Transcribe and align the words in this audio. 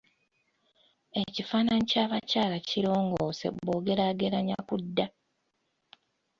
Ekifaananyi 1.21 1.85
ky'abakyala 1.91 2.57
kirongoose 2.69 3.47
bw'ogeraageranya 3.55 4.57
ku 4.67 4.75
dda. 4.83 5.05